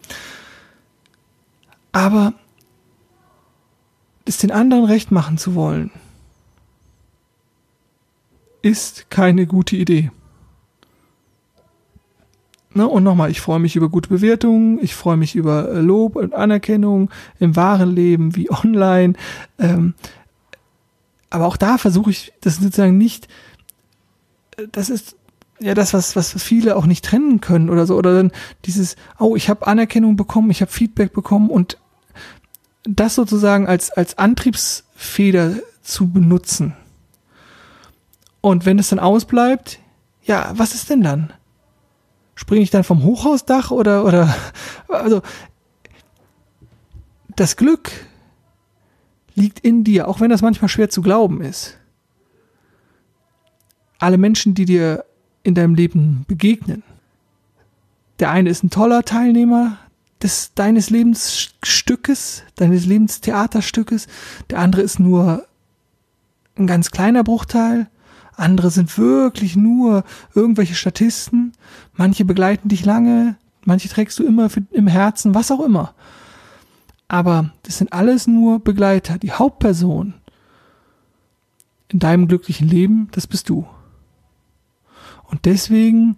aber 1.93 2.35
es 4.25 4.39
den 4.39 4.51
anderen 4.51 4.85
recht 4.85 5.13
machen 5.13 5.39
zu 5.39 5.55
wollen, 5.55 5.93
ist 8.63 9.11
keine 9.11 9.47
gute 9.47 9.77
Idee. 9.77 10.11
Ne? 12.75 12.89
Und 12.89 13.05
nochmal, 13.05 13.31
ich 13.31 13.41
freue 13.41 13.61
mich 13.61 13.77
über 13.77 13.89
gute 13.89 14.09
Bewertungen, 14.09 14.83
ich 14.83 14.97
freue 14.97 15.17
mich 15.17 15.37
über 15.37 15.69
äh, 15.71 15.81
Lob 15.81 16.17
und 16.17 16.35
Anerkennung 16.35 17.13
im 17.39 17.55
wahren 17.55 17.95
Leben 17.95 18.35
wie 18.35 18.51
online. 18.65 19.13
Ähm, 19.61 19.95
aber 21.31 21.47
auch 21.47 21.57
da 21.57 21.79
versuche 21.79 22.11
ich 22.11 22.33
das 22.41 22.57
sozusagen 22.57 22.99
nicht, 22.99 23.29
äh, 24.57 24.67
das 24.73 24.91
ist 24.91 25.15
ja 25.61 25.75
das, 25.75 25.95
was, 25.95 26.17
was 26.17 26.43
viele 26.43 26.77
auch 26.77 26.87
nicht 26.87 27.05
trennen 27.05 27.41
können 27.41 27.71
oder 27.71 27.87
so. 27.87 27.97
Oder 27.97 28.15
dann 28.15 28.33
dieses, 28.65 28.97
oh, 29.19 29.37
ich 29.37 29.49
habe 29.49 29.67
Anerkennung 29.67 30.17
bekommen, 30.17 30.51
ich 30.51 30.61
habe 30.61 30.71
Feedback 30.71 31.13
bekommen 31.13 31.51
und 31.51 31.79
das 32.85 33.15
sozusagen 33.15 33.67
als, 33.67 33.91
als 33.91 34.19
Antriebsfeder 34.19 35.57
zu 35.83 36.11
benutzen. 36.11 36.75
Und 38.41 38.65
wenn 38.65 38.79
es 38.79 38.89
dann 38.89 38.99
ausbleibt, 38.99 39.81
ja, 40.23 40.53
was 40.55 40.75
ist 40.75 40.89
denn 40.89 41.03
dann? 41.03 41.33
springe 42.41 42.63
ich 42.63 42.71
dann 42.71 42.85
vom 42.85 43.03
Hochhausdach 43.03 43.71
oder, 43.71 44.07
oder, 44.07 44.35
also, 44.89 45.21
das 47.37 47.57
Glück 47.57 47.91
liegt 49.35 49.61
in 49.61 49.85
dir, 49.85 50.09
auch 50.09 50.21
wenn 50.21 50.31
das 50.31 50.41
manchmal 50.41 50.71
schwer 50.71 50.89
zu 50.89 51.03
glauben 51.03 51.43
ist. 51.43 51.77
Alle 53.99 54.17
Menschen, 54.17 54.55
die 54.55 54.65
dir 54.65 55.05
in 55.43 55.55
deinem 55.55 55.75
Leben 55.75 56.25
begegnen. 56.29 56.83
Der 58.19 58.31
eine 58.31 58.51
ist 58.51 58.63
ein 58.63 58.71
toller 58.71 59.05
Teilnehmer 59.05 59.79
des, 60.23 60.53
deines 60.55 60.91
Lebensstückes, 60.91 62.43
deines 62.57 62.87
Lebenstheaterstückes. 62.87 64.07
Der 64.51 64.59
andere 64.59 64.83
ist 64.83 65.01
nur 65.01 65.47
ein 66.57 66.67
ganz 66.67 66.91
kleiner 66.91 67.25
Bruchteil. 67.25 67.89
Andere 68.37 68.71
sind 68.71 68.97
wirklich 68.99 69.57
nur 69.57 70.05
irgendwelche 70.35 70.75
Statisten. 70.75 71.53
Manche 71.95 72.25
begleiten 72.25 72.69
dich 72.69 72.85
lange, 72.85 73.37
manche 73.65 73.89
trägst 73.89 74.19
du 74.19 74.25
immer 74.25 74.51
für, 74.51 74.63
im 74.71 74.87
Herzen, 74.87 75.35
was 75.35 75.51
auch 75.51 75.61
immer. 75.61 75.95
Aber 77.09 77.53
das 77.65 77.79
sind 77.79 77.93
alles 77.93 78.27
nur 78.27 78.61
Begleiter. 78.61 79.19
Die 79.19 79.33
Hauptperson 79.33 80.15
in 81.89 81.99
deinem 81.99 82.29
glücklichen 82.29 82.69
Leben, 82.69 83.09
das 83.13 83.27
bist 83.27 83.49
du. 83.49 83.67
Und 85.31 85.45
deswegen, 85.45 86.17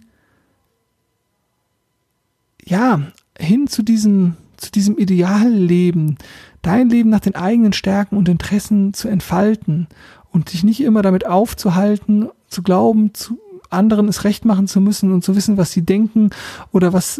ja, 2.63 3.01
hin 3.37 3.67
zu 3.67 3.83
diesem, 3.83 4.35
zu 4.57 4.71
diesem 4.71 4.97
Idealleben, 4.97 6.17
dein 6.61 6.89
Leben 6.89 7.09
nach 7.09 7.19
den 7.19 7.35
eigenen 7.35 7.73
Stärken 7.73 8.17
und 8.17 8.29
Interessen 8.29 8.93
zu 8.93 9.07
entfalten 9.07 9.87
und 10.31 10.53
dich 10.53 10.63
nicht 10.63 10.81
immer 10.81 11.01
damit 11.01 11.25
aufzuhalten, 11.25 12.29
zu 12.47 12.63
glauben, 12.63 13.13
zu 13.13 13.37
anderen 13.73 14.07
es 14.07 14.23
recht 14.23 14.45
machen 14.45 14.67
zu 14.67 14.79
müssen 14.79 15.11
und 15.11 15.23
zu 15.23 15.35
wissen, 15.35 15.57
was 15.57 15.71
sie 15.71 15.81
denken 15.81 16.29
oder 16.71 16.93
was, 16.93 17.19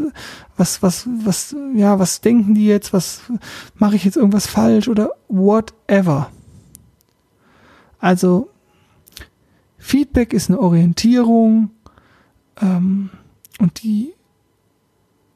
was, 0.56 0.82
was, 0.82 1.08
was, 1.24 1.56
ja, 1.76 2.00
was 2.00 2.22
denken 2.22 2.54
die 2.54 2.68
jetzt, 2.68 2.94
was 2.94 3.22
mache 3.76 3.96
ich 3.96 4.06
jetzt 4.06 4.18
irgendwas 4.18 4.48
falsch 4.48 4.88
oder 4.88 5.12
whatever. 5.28 6.30
Also 8.00 8.50
Feedback 9.78 10.34
ist 10.34 10.50
eine 10.50 10.60
Orientierung 10.60 11.72
ähm, 12.62 13.10
und 13.60 13.84
die 13.84 14.14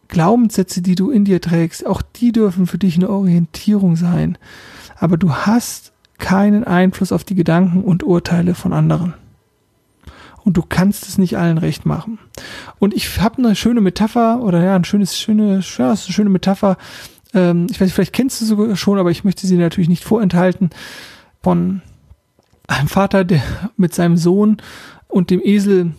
Glaubenssätze, 0.08 0.82
die 0.82 0.96
du 0.96 1.10
in 1.10 1.26
dir 1.26 1.42
trägst, 1.42 1.86
auch 1.86 2.02
die 2.02 2.32
dürfen 2.32 2.68
für 2.68 2.78
dich 2.78 2.96
eine 2.96 3.10
Orientierung 3.10 3.96
sein. 3.96 4.38
Aber 5.00 5.18
du 5.18 5.34
hast 5.34 5.92
keinen 6.18 6.64
Einfluss 6.64 7.12
auf 7.12 7.24
die 7.24 7.36
Gedanken 7.36 7.84
und 7.84 8.04
Urteile 8.04 8.56
von 8.56 8.74
anderen. 8.74 9.14
Und 10.44 10.56
du 10.56 10.64
kannst 10.68 11.08
es 11.08 11.18
nicht 11.18 11.38
allen 11.38 11.58
recht 11.58 11.86
machen. 11.86 12.20
Und 12.80 12.94
ich 12.94 13.20
habe 13.20 13.40
eine 13.40 13.56
schöne 13.56 13.82
Metapher 13.82 14.42
oder 14.42 14.64
ja, 14.64 14.76
ein 14.76 14.86
schönes, 14.86 15.18
schöne, 15.20 15.62
ja, 15.78 15.90
eine 15.90 15.98
schöne 15.98 16.30
Metapher. 16.30 16.78
Ähm, 17.34 17.68
ich 17.70 17.82
weiß, 17.82 17.92
vielleicht 17.92 18.14
kennst 18.14 18.40
du 18.40 18.46
sie 18.46 18.50
sogar 18.50 18.76
schon, 18.78 18.98
aber 18.98 19.12
ich 19.12 19.26
möchte 19.26 19.46
sie 19.46 19.58
natürlich 19.58 19.90
nicht 19.90 20.06
vorenthalten. 20.06 20.70
Von 21.44 21.82
einem 22.68 22.88
Vater, 22.88 23.26
der 23.26 23.42
mit 23.76 23.94
seinem 23.94 24.16
Sohn 24.16 24.58
und 25.10 25.30
dem 25.30 25.42
Esel 25.44 25.92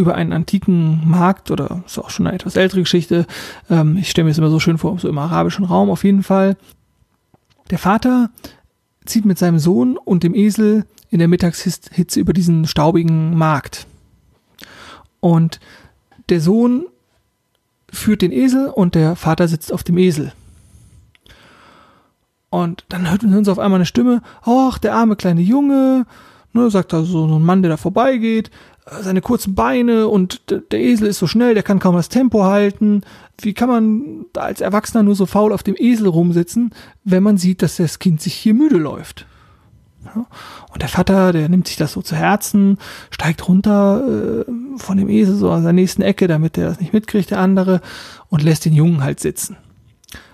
über 0.00 0.14
einen 0.14 0.32
antiken 0.32 1.08
Markt 1.08 1.50
oder 1.50 1.82
ist 1.86 1.98
auch 1.98 2.10
schon 2.10 2.26
eine 2.26 2.34
etwas 2.34 2.56
ältere 2.56 2.80
Geschichte. 2.80 3.26
Ähm, 3.68 3.96
ich 3.98 4.10
stelle 4.10 4.24
mir 4.24 4.30
es 4.30 4.38
immer 4.38 4.50
so 4.50 4.58
schön 4.58 4.78
vor, 4.78 4.98
so 4.98 5.08
im 5.08 5.18
arabischen 5.18 5.64
Raum 5.64 5.90
auf 5.90 6.04
jeden 6.04 6.22
Fall. 6.22 6.56
Der 7.70 7.78
Vater 7.78 8.30
zieht 9.04 9.24
mit 9.24 9.38
seinem 9.38 9.58
Sohn 9.58 9.96
und 9.96 10.22
dem 10.22 10.34
Esel 10.34 10.86
in 11.10 11.18
der 11.18 11.28
Mittagshitze 11.28 12.18
über 12.18 12.32
diesen 12.32 12.66
staubigen 12.66 13.36
Markt. 13.36 13.86
Und 15.20 15.60
der 16.28 16.40
Sohn 16.40 16.86
führt 17.92 18.22
den 18.22 18.32
Esel 18.32 18.68
und 18.68 18.94
der 18.94 19.16
Vater 19.16 19.48
sitzt 19.48 19.72
auf 19.72 19.82
dem 19.82 19.98
Esel. 19.98 20.32
Und 22.48 22.84
dann 22.88 23.08
hört, 23.08 23.22
sie 23.22 23.50
auf 23.50 23.58
einmal 23.58 23.78
eine 23.78 23.86
Stimme, 23.86 24.22
ach, 24.42 24.78
der 24.78 24.94
arme 24.94 25.16
kleine 25.16 25.40
Junge, 25.40 26.06
ne, 26.52 26.70
sagt 26.70 26.92
da 26.92 27.04
so 27.04 27.26
ein 27.26 27.42
Mann, 27.42 27.62
der 27.62 27.70
da 27.70 27.76
vorbeigeht, 27.76 28.50
seine 29.00 29.20
kurzen 29.20 29.54
Beine 29.54 30.08
und 30.08 30.42
der 30.70 30.80
Esel 30.80 31.06
ist 31.06 31.18
so 31.18 31.26
schnell, 31.26 31.54
der 31.54 31.62
kann 31.62 31.78
kaum 31.78 31.94
das 31.94 32.08
Tempo 32.08 32.44
halten. 32.44 33.02
Wie 33.40 33.54
kann 33.54 33.68
man 33.68 34.26
als 34.36 34.60
Erwachsener 34.60 35.02
nur 35.02 35.14
so 35.14 35.26
faul 35.26 35.52
auf 35.52 35.62
dem 35.62 35.76
Esel 35.78 36.08
rumsitzen, 36.08 36.74
wenn 37.04 37.22
man 37.22 37.38
sieht, 37.38 37.62
dass 37.62 37.76
das 37.76 37.98
Kind 37.98 38.20
sich 38.20 38.34
hier 38.34 38.54
müde 38.54 38.78
läuft? 38.78 39.26
Und 40.72 40.82
der 40.82 40.88
Vater, 40.88 41.32
der 41.32 41.48
nimmt 41.48 41.68
sich 41.68 41.76
das 41.76 41.92
so 41.92 42.02
zu 42.02 42.16
Herzen, 42.16 42.78
steigt 43.10 43.46
runter 43.46 44.46
äh, 44.48 44.78
von 44.78 44.96
dem 44.96 45.08
Esel 45.08 45.34
so 45.36 45.50
an 45.50 45.62
der 45.62 45.74
nächsten 45.74 46.02
Ecke, 46.02 46.26
damit 46.26 46.56
der 46.56 46.68
das 46.68 46.80
nicht 46.80 46.92
mitkriegt, 46.92 47.30
der 47.30 47.38
andere, 47.38 47.80
und 48.28 48.42
lässt 48.42 48.64
den 48.64 48.72
Jungen 48.72 49.04
halt 49.04 49.20
sitzen. 49.20 49.56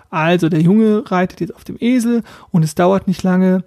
Also 0.09 0.49
der 0.49 0.61
Junge 0.61 1.11
reitet 1.11 1.41
jetzt 1.41 1.55
auf 1.55 1.65
dem 1.65 1.77
Esel 1.81 2.23
und 2.53 2.63
es 2.63 2.77
dauert 2.77 3.09
nicht 3.09 3.23
lange 3.25 3.65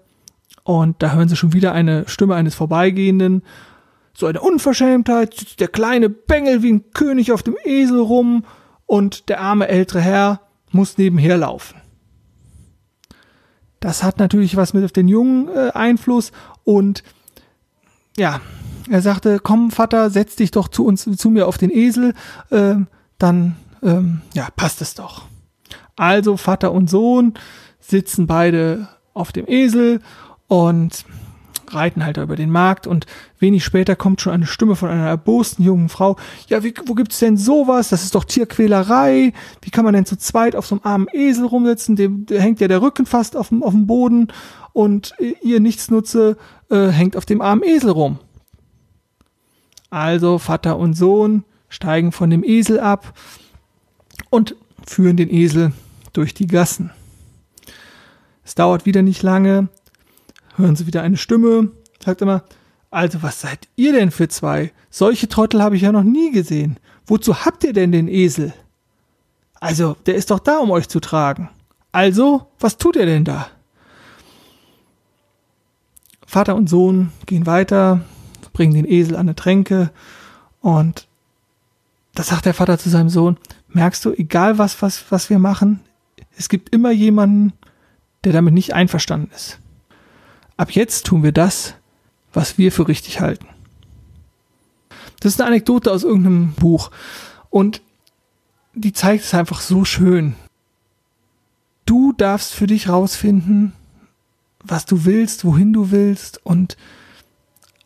und 0.64 1.02
da 1.04 1.12
hören 1.14 1.28
sie 1.28 1.36
schon 1.36 1.54
wieder 1.54 1.74
eine 1.74 2.08
Stimme 2.08 2.36
eines 2.36 2.56
Vorbeigehenden 2.56 3.44
so 4.20 4.28
eine 4.28 4.42
Unverschämtheit, 4.42 5.34
sitzt 5.34 5.60
der 5.60 5.70
kleine 5.70 6.10
Bengel 6.10 6.62
wie 6.62 6.74
ein 6.74 6.92
König 6.92 7.32
auf 7.32 7.42
dem 7.42 7.56
Esel 7.64 8.00
rum 8.00 8.44
und 8.86 9.30
der 9.30 9.40
arme 9.40 9.68
ältere 9.68 10.02
Herr 10.02 10.42
muss 10.72 10.98
nebenher 10.98 11.38
laufen. 11.38 11.80
Das 13.80 14.04
hat 14.04 14.20
natürlich 14.20 14.58
was 14.58 14.74
mit 14.74 14.84
auf 14.84 14.92
den 14.92 15.08
Jungen 15.08 15.48
äh, 15.48 15.72
Einfluss 15.74 16.32
und 16.66 17.04
ja, 18.18 18.42
er 18.90 19.02
sagte, 19.02 19.40
komm 19.40 19.72
Vater, 19.72 20.10
setz 20.10 20.36
dich 20.36 20.52
doch 20.52 20.68
zu 20.68 20.86
uns, 20.86 21.10
zu 21.18 21.30
mir 21.30 21.48
auf 21.48 21.58
den 21.58 21.72
Esel, 21.72 22.14
äh, 22.50 22.76
dann 23.18 23.56
ähm, 23.82 24.22
ja, 24.34 24.50
passt 24.56 24.82
es 24.82 24.96
doch. 24.96 25.28
Also 25.96 26.36
Vater 26.36 26.74
und 26.74 26.90
Sohn 26.90 27.36
sitzen 27.80 28.28
beide 28.28 28.90
auf 29.14 29.32
dem 29.32 29.48
Esel 29.48 30.02
und 30.48 31.06
reiten 31.74 32.06
halt 32.06 32.18
über 32.18 32.36
den 32.36 32.50
Markt 32.50 32.88
und 32.88 33.06
wenig 33.40 33.64
später 33.64 33.96
kommt 33.96 34.22
schon 34.22 34.34
eine 34.34 34.46
Stimme 34.46 34.76
von 34.76 34.90
einer 34.90 35.08
erbosten 35.08 35.64
jungen 35.64 35.90
Frau. 35.90 36.16
Ja, 36.48 36.64
wie, 36.64 36.74
wo 36.86 36.96
gibt's 36.96 37.20
denn 37.20 37.38
sowas? 37.38 37.90
Das 37.90 38.04
ist 38.04 38.16
doch 38.16 38.24
Tierquälerei. 38.24 39.34
Wie 39.62 39.70
kann 39.70 39.86
man 39.86 39.94
denn 39.94 40.06
zu 40.06 40.18
zweit 40.18 40.56
auf 40.56 40.66
so 40.66 40.76
einem 40.76 40.84
armen 40.84 41.08
Esel 41.12 41.46
rumsitzen? 41.46 41.96
Dem, 41.96 42.26
dem 42.26 42.40
hängt 42.40 42.60
ja 42.60 42.68
der 42.68 42.82
Rücken 42.82 43.06
fast 43.06 43.36
auf 43.36 43.50
dem, 43.50 43.64
auf 43.64 43.74
dem 43.74 43.88
Boden 43.88 44.28
und 44.74 45.14
ihr 45.42 45.60
Nichtsnutze 45.60 46.38
äh, 46.70 46.88
hängt 46.88 47.16
auf 47.18 47.26
dem 47.26 47.42
armen 47.42 47.64
Esel 47.64 47.92
rum. 47.92 48.20
Also 49.90 50.38
Vater 50.38 50.78
und 50.78 50.94
Sohn 50.94 51.44
steigen 51.68 52.12
von 52.12 52.30
dem 52.30 52.44
Esel 52.44 52.80
ab 52.80 53.14
und 54.30 54.56
führen 54.86 55.18
den 55.18 55.30
Esel 55.30 55.72
durch 56.14 56.34
die 56.34 56.48
Gassen. 56.48 56.92
Es 58.44 58.56
dauert 58.56 58.86
wieder 58.86 59.04
nicht 59.04 59.22
lange, 59.22 59.70
hören 60.60 60.76
sie 60.76 60.88
wieder 60.88 61.02
eine 61.02 61.18
Stimme, 61.18 61.72
sagt 62.04 62.22
immer, 62.22 62.44
also 62.92 63.22
was 63.22 63.42
seid 63.42 63.68
ihr 63.76 63.94
denn 63.94 64.12
für 64.12 64.28
zwei? 64.28 64.72
Solche 64.90 65.28
Trottel 65.28 65.62
habe 65.62 65.76
ich 65.76 65.84
ja 65.84 65.92
noch 65.92 66.04
nie 66.04 66.32
gesehen. 66.32 66.78
Wozu 67.06 67.46
habt 67.46 67.64
ihr 67.64 67.74
denn 67.74 67.92
den 67.92 68.08
Esel? 68.08 68.54
Also, 69.60 69.96
der 70.06 70.16
ist 70.16 70.32
doch 70.32 70.40
da, 70.40 70.60
um 70.60 70.72
euch 70.72 70.88
zu 70.88 71.00
tragen. 71.00 71.50
Also, 71.92 72.48
was 72.60 72.78
tut 72.78 72.96
er 72.96 73.06
denn 73.06 73.26
da? 73.26 73.48
Vater 76.26 76.56
und 76.56 76.70
Sohn 76.70 77.12
gehen 77.26 77.46
weiter, 77.46 78.02
bringen 78.54 78.76
den 78.76 78.86
Esel 78.86 79.16
an 79.16 79.22
eine 79.22 79.36
Tränke 79.36 79.92
und 80.62 81.08
da 82.14 82.24
sagt 82.24 82.46
der 82.46 82.54
Vater 82.54 82.78
zu 82.78 82.90
seinem 82.90 83.10
Sohn, 83.10 83.38
merkst 83.70 84.04
du, 84.06 84.12
egal 84.12 84.58
was, 84.58 84.82
was, 84.82 85.12
was 85.12 85.30
wir 85.30 85.40
machen, 85.40 85.80
es 86.38 86.50
gibt 86.50 86.70
immer 86.74 86.92
jemanden, 86.92 87.54
der 88.24 88.34
damit 88.34 88.54
nicht 88.54 88.74
einverstanden 88.74 89.32
ist. 89.36 89.60
Ab 90.60 90.72
jetzt 90.72 91.06
tun 91.06 91.24
wir 91.24 91.32
das, 91.32 91.76
was 92.34 92.58
wir 92.58 92.74
für 92.74 92.90
richtig 92.90 93.22
halten. 93.22 93.48
Das 95.22 95.32
ist 95.32 95.40
eine 95.40 95.48
Anekdote 95.48 95.90
aus 95.90 96.04
irgendeinem 96.04 96.52
Buch 96.52 96.92
und 97.50 97.82
die 98.74 98.92
zeigt 98.92 99.24
es 99.24 99.34
einfach 99.34 99.62
so 99.62 99.86
schön. 99.86 100.36
Du 101.86 102.12
darfst 102.12 102.54
für 102.54 102.68
dich 102.68 102.90
rausfinden, 102.90 103.72
was 104.62 104.86
du 104.86 105.06
willst, 105.06 105.46
wohin 105.46 105.72
du 105.72 105.92
willst 105.92 106.46
und 106.46 106.76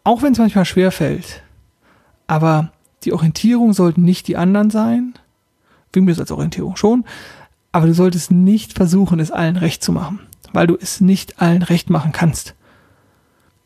auch 0.03 0.23
wenn 0.23 0.33
es 0.33 0.39
manchmal 0.39 0.65
schwer 0.65 0.91
fällt, 0.91 1.43
aber 2.25 2.71
die 3.03 3.13
Orientierung 3.13 3.73
sollten 3.73 4.01
nicht 4.01 4.27
die 4.27 4.35
anderen 4.35 4.71
sein, 4.71 5.13
das 5.91 6.19
als 6.19 6.31
Orientierung 6.31 6.75
schon, 6.75 7.05
aber 7.71 7.85
du 7.85 7.93
solltest 7.93 8.31
nicht 8.31 8.73
versuchen, 8.73 9.19
es 9.19 9.29
allen 9.29 9.57
recht 9.57 9.83
zu 9.83 9.91
machen, 9.91 10.21
weil 10.53 10.65
du 10.65 10.75
es 10.75 11.01
nicht 11.01 11.39
allen 11.39 11.61
recht 11.61 11.91
machen 11.91 12.11
kannst. 12.13 12.55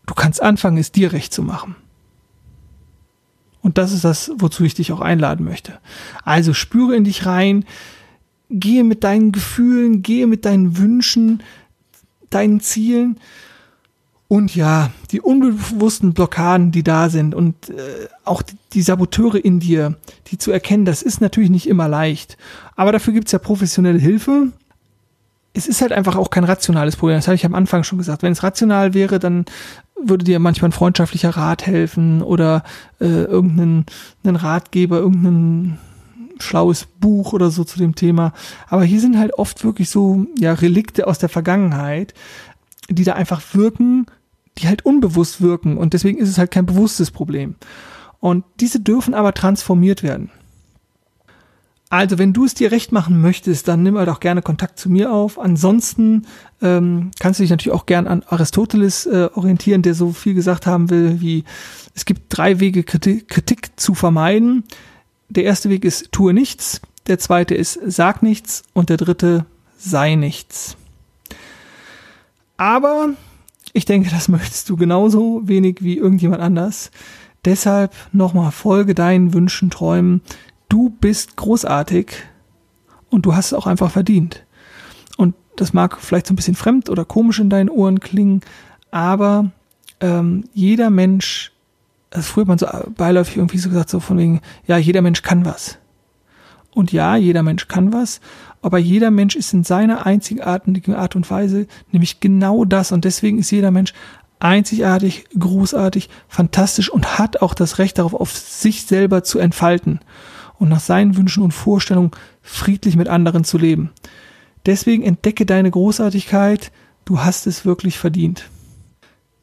Du 0.07 0.15
kannst 0.15 0.41
anfangen, 0.41 0.77
es 0.77 0.91
dir 0.91 1.13
recht 1.13 1.31
zu 1.31 1.43
machen. 1.43 1.75
Und 3.61 3.77
das 3.77 3.91
ist 3.91 4.03
das, 4.03 4.31
wozu 4.37 4.63
ich 4.63 4.73
dich 4.73 4.91
auch 4.91 5.01
einladen 5.01 5.45
möchte. 5.45 5.79
Also 6.23 6.53
spüre 6.53 6.95
in 6.95 7.03
dich 7.03 7.25
rein, 7.25 7.65
gehe 8.49 8.83
mit 8.83 9.03
deinen 9.03 9.31
Gefühlen, 9.31 10.01
gehe 10.01 10.25
mit 10.25 10.45
deinen 10.45 10.77
Wünschen, 10.77 11.43
deinen 12.29 12.59
Zielen 12.61 13.19
und 14.29 14.55
ja, 14.55 14.91
die 15.11 15.21
unbewussten 15.21 16.13
Blockaden, 16.13 16.71
die 16.71 16.83
da 16.83 17.09
sind 17.09 17.33
und 17.33 17.69
äh, 17.69 18.07
auch 18.25 18.41
die, 18.41 18.57
die 18.73 18.81
Saboteure 18.81 19.43
in 19.43 19.59
dir, 19.59 19.95
die 20.27 20.37
zu 20.37 20.51
erkennen, 20.51 20.85
das 20.85 21.01
ist 21.01 21.21
natürlich 21.21 21.49
nicht 21.49 21.67
immer 21.67 21.87
leicht. 21.87 22.37
Aber 22.75 22.91
dafür 22.91 23.13
gibt's 23.13 23.31
ja 23.31 23.39
professionelle 23.39 23.99
Hilfe. 23.99 24.51
Es 25.53 25.67
ist 25.67 25.81
halt 25.81 25.93
einfach 25.93 26.17
auch 26.17 26.29
kein 26.29 26.43
rationales 26.43 26.97
Problem. 26.97 27.17
Das 27.17 27.27
habe 27.27 27.35
ich 27.35 27.45
am 27.45 27.55
Anfang 27.55 27.83
schon 27.83 27.97
gesagt. 27.97 28.21
Wenn 28.21 28.33
es 28.33 28.43
rational 28.43 28.93
wäre, 28.93 29.17
dann 29.17 29.45
würde 30.03 30.25
dir 30.25 30.39
manchmal 30.39 30.69
ein 30.69 30.73
freundschaftlicher 30.73 31.31
Rat 31.31 31.65
helfen 31.65 32.21
oder 32.21 32.63
äh, 32.99 33.05
irgendeinen 33.05 33.85
einen 34.23 34.35
Ratgeber, 34.35 34.97
irgendein 34.97 35.77
schlaues 36.39 36.85
Buch 36.85 37.33
oder 37.33 37.49
so 37.49 37.63
zu 37.63 37.79
dem 37.79 37.95
Thema. 37.95 38.33
Aber 38.67 38.83
hier 38.83 39.01
sind 39.01 39.17
halt 39.17 39.33
oft 39.33 39.63
wirklich 39.63 39.89
so 39.89 40.27
ja 40.37 40.53
Relikte 40.53 41.07
aus 41.07 41.17
der 41.17 41.29
Vergangenheit, 41.29 42.13
die 42.89 43.03
da 43.03 43.13
einfach 43.13 43.41
wirken 43.53 44.05
die 44.57 44.67
halt 44.67 44.85
unbewusst 44.85 45.41
wirken 45.41 45.77
und 45.77 45.93
deswegen 45.93 46.17
ist 46.17 46.29
es 46.29 46.37
halt 46.37 46.51
kein 46.51 46.65
bewusstes 46.65 47.11
Problem. 47.11 47.55
Und 48.19 48.43
diese 48.59 48.79
dürfen 48.79 49.13
aber 49.13 49.33
transformiert 49.33 50.03
werden. 50.03 50.31
Also, 51.89 52.17
wenn 52.17 52.33
du 52.33 52.43
es 52.43 52.53
dir 52.53 52.71
recht 52.71 52.91
machen 52.91 53.21
möchtest, 53.21 53.67
dann 53.69 53.81
nimm 53.81 53.97
halt 53.97 54.09
auch 54.09 54.19
gerne 54.19 54.41
Kontakt 54.41 54.77
zu 54.77 54.89
mir 54.89 55.13
auf. 55.13 55.39
Ansonsten 55.39 56.27
ähm, 56.61 57.11
kannst 57.19 57.39
du 57.39 57.43
dich 57.43 57.49
natürlich 57.49 57.73
auch 57.73 57.85
gern 57.85 58.07
an 58.07 58.23
Aristoteles 58.27 59.05
äh, 59.05 59.29
orientieren, 59.33 59.83
der 59.83 59.93
so 59.93 60.11
viel 60.11 60.33
gesagt 60.33 60.65
haben 60.65 60.89
will, 60.89 61.21
wie 61.21 61.45
es 61.95 62.03
gibt 62.03 62.23
drei 62.29 62.59
Wege, 62.59 62.83
Kritik, 62.83 63.29
Kritik 63.29 63.79
zu 63.79 63.93
vermeiden. 63.93 64.65
Der 65.29 65.45
erste 65.45 65.69
Weg 65.69 65.85
ist, 65.85 66.11
tue 66.11 66.33
nichts. 66.33 66.81
Der 67.07 67.19
zweite 67.19 67.55
ist, 67.55 67.79
sag 67.85 68.21
nichts. 68.21 68.63
Und 68.73 68.89
der 68.89 68.97
dritte, 68.97 69.45
sei 69.77 70.15
nichts. 70.15 70.75
Aber 72.57 73.11
ich 73.71 73.85
denke, 73.85 74.09
das 74.09 74.27
möchtest 74.27 74.69
du 74.69 74.75
genauso 74.75 75.41
wenig 75.45 75.77
wie 75.81 75.97
irgendjemand 75.97 76.41
anders. 76.41 76.91
Deshalb 77.45 77.93
nochmal 78.11 78.51
folge 78.51 78.93
deinen 78.93 79.33
Wünschen, 79.33 79.69
Träumen. 79.69 80.21
Du 80.69 80.89
bist 80.89 81.35
großartig 81.37 82.11
und 83.09 83.25
du 83.25 83.35
hast 83.35 83.47
es 83.47 83.53
auch 83.53 83.67
einfach 83.67 83.91
verdient. 83.91 84.45
Und 85.17 85.35
das 85.55 85.73
mag 85.73 85.99
vielleicht 85.99 86.27
so 86.27 86.33
ein 86.33 86.35
bisschen 86.35 86.55
fremd 86.55 86.89
oder 86.89 87.05
komisch 87.05 87.39
in 87.39 87.49
deinen 87.49 87.69
Ohren 87.69 87.99
klingen, 87.99 88.41
aber 88.91 89.51
ähm, 89.99 90.45
jeder 90.53 90.89
Mensch, 90.89 91.51
also 92.11 92.31
früher 92.31 92.43
hat 92.43 92.47
man 92.47 92.57
so 92.57 92.67
beiläufig 92.95 93.37
irgendwie 93.37 93.57
so 93.57 93.69
gesagt, 93.69 93.89
so 93.89 93.99
von 93.99 94.17
wegen, 94.17 94.41
ja, 94.65 94.77
jeder 94.77 95.01
Mensch 95.01 95.21
kann 95.21 95.45
was. 95.45 95.77
Und 96.73 96.91
ja, 96.91 97.15
jeder 97.15 97.41
Mensch 97.41 97.67
kann 97.67 97.91
was, 97.91 98.21
aber 98.61 98.77
jeder 98.77 99.09
Mensch 99.09 99.35
ist 99.35 99.53
in 99.53 99.63
seiner 99.63 100.05
einzigartigen 100.05 100.93
Art 100.93 101.15
und 101.15 101.29
Weise 101.31 101.65
nämlich 101.91 102.19
genau 102.19 102.65
das 102.65 102.91
und 102.91 103.03
deswegen 103.03 103.39
ist 103.39 103.49
jeder 103.49 103.71
Mensch 103.71 103.93
einzigartig, 104.39 105.25
großartig, 105.37 106.09
fantastisch 106.27 106.89
und 106.89 107.17
hat 107.17 107.41
auch 107.41 107.55
das 107.55 107.79
Recht 107.79 107.97
darauf, 107.97 108.13
auf 108.13 108.37
sich 108.37 108.85
selber 108.85 109.23
zu 109.23 109.39
entfalten 109.39 109.99
und 110.59 110.69
nach 110.69 110.79
seinen 110.79 111.17
Wünschen 111.17 111.43
und 111.43 111.51
Vorstellungen 111.51 112.11
friedlich 112.41 112.95
mit 112.95 113.07
anderen 113.07 113.43
zu 113.43 113.57
leben. 113.57 113.91
Deswegen 114.65 115.03
entdecke 115.03 115.45
deine 115.45 115.71
Großartigkeit, 115.71 116.71
du 117.05 117.21
hast 117.21 117.47
es 117.47 117.65
wirklich 117.65 117.97
verdient. 117.97 118.49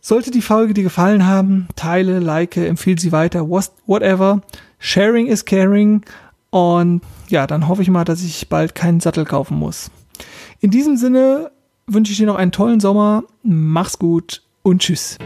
Sollte 0.00 0.30
die 0.30 0.42
Folge 0.42 0.74
dir 0.74 0.82
gefallen 0.82 1.26
haben, 1.26 1.66
teile, 1.76 2.18
like, 2.18 2.58
empfehle 2.58 3.00
sie 3.00 3.10
weiter, 3.10 3.48
whatever. 3.48 4.42
Sharing 4.78 5.26
is 5.26 5.46
caring. 5.46 6.02
Und 6.50 7.00
ja, 7.28 7.46
dann 7.46 7.68
hoffe 7.68 7.80
ich 7.80 7.88
mal, 7.88 8.04
dass 8.04 8.22
ich 8.22 8.50
bald 8.50 8.74
keinen 8.74 9.00
Sattel 9.00 9.24
kaufen 9.24 9.56
muss. 9.56 9.90
In 10.60 10.70
diesem 10.70 10.98
Sinne 10.98 11.50
wünsche 11.86 12.12
ich 12.12 12.18
dir 12.18 12.26
noch 12.26 12.36
einen 12.36 12.52
tollen 12.52 12.80
Sommer. 12.80 13.24
Mach's 13.42 13.98
gut 13.98 14.42
und 14.62 14.82
tschüss. 14.82 15.16